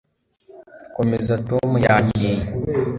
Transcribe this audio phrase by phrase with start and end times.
[0.95, 2.33] Komeza Tom yagiye